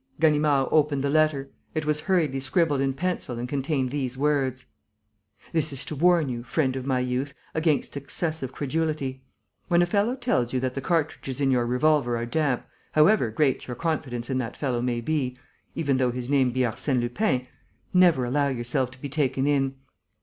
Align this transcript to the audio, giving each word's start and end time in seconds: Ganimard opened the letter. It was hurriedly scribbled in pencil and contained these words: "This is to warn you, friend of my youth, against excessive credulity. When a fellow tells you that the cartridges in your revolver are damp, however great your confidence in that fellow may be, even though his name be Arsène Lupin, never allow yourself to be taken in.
Ganimard 0.19 0.69
opened 0.71 1.03
the 1.03 1.11
letter. 1.11 1.51
It 1.75 1.85
was 1.85 1.99
hurriedly 1.99 2.39
scribbled 2.39 2.81
in 2.81 2.91
pencil 2.95 3.37
and 3.37 3.47
contained 3.47 3.91
these 3.91 4.17
words: 4.17 4.65
"This 5.53 5.71
is 5.71 5.85
to 5.85 5.95
warn 5.95 6.27
you, 6.27 6.41
friend 6.41 6.75
of 6.75 6.87
my 6.87 6.99
youth, 6.99 7.35
against 7.53 7.95
excessive 7.95 8.51
credulity. 8.51 9.21
When 9.67 9.83
a 9.83 9.85
fellow 9.85 10.15
tells 10.15 10.53
you 10.53 10.59
that 10.61 10.73
the 10.73 10.81
cartridges 10.81 11.39
in 11.39 11.51
your 11.51 11.67
revolver 11.67 12.17
are 12.17 12.25
damp, 12.25 12.65
however 12.93 13.29
great 13.29 13.67
your 13.67 13.75
confidence 13.75 14.27
in 14.27 14.39
that 14.39 14.57
fellow 14.57 14.81
may 14.81 15.01
be, 15.01 15.37
even 15.75 15.97
though 15.97 16.09
his 16.09 16.31
name 16.31 16.49
be 16.49 16.61
Arsène 16.61 16.99
Lupin, 16.99 17.45
never 17.93 18.25
allow 18.25 18.47
yourself 18.47 18.89
to 18.89 18.99
be 18.99 19.07
taken 19.07 19.45
in. 19.45 19.75